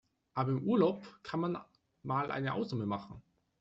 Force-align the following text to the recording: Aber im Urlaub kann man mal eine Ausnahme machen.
Aber 0.33 0.49
im 0.53 0.63
Urlaub 0.63 1.05
kann 1.21 1.41
man 1.41 1.59
mal 2.01 2.31
eine 2.31 2.55
Ausnahme 2.55 2.87
machen. 2.87 3.21